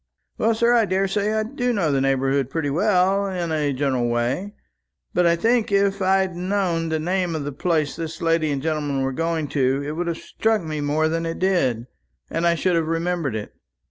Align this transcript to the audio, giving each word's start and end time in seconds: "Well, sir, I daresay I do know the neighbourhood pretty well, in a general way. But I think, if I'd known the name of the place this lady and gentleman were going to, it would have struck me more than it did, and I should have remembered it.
"Well, 0.39 0.55
sir, 0.55 0.73
I 0.73 0.85
daresay 0.85 1.31
I 1.31 1.43
do 1.43 1.71
know 1.71 1.91
the 1.91 2.01
neighbourhood 2.01 2.49
pretty 2.49 2.71
well, 2.71 3.27
in 3.27 3.51
a 3.51 3.71
general 3.71 4.07
way. 4.09 4.55
But 5.13 5.27
I 5.27 5.35
think, 5.35 5.71
if 5.71 6.01
I'd 6.01 6.35
known 6.35 6.89
the 6.89 6.97
name 6.97 7.35
of 7.35 7.43
the 7.43 7.51
place 7.51 7.95
this 7.97 8.19
lady 8.19 8.49
and 8.49 8.63
gentleman 8.63 9.03
were 9.03 9.11
going 9.13 9.47
to, 9.49 9.83
it 9.85 9.91
would 9.91 10.07
have 10.07 10.17
struck 10.17 10.63
me 10.63 10.81
more 10.81 11.07
than 11.07 11.27
it 11.27 11.37
did, 11.37 11.85
and 12.31 12.47
I 12.47 12.55
should 12.55 12.75
have 12.75 12.87
remembered 12.87 13.35
it. 13.35 13.53